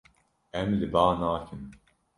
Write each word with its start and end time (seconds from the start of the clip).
Em 0.61 0.69
li 0.79 0.87
ba 0.93 1.05
nakin. 1.21 1.63